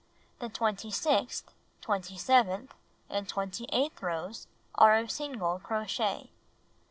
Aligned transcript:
The 0.39 0.49
twenty 0.49 0.89
sixth, 0.89 1.53
twenty 1.79 2.17
seventh 2.17 2.73
and 3.07 3.29
twenty 3.29 3.67
eighth 3.71 4.01
rows 4.01 4.47
are 4.73 4.95
of 4.97 5.11
single 5.11 5.59
crochet. 5.59 6.31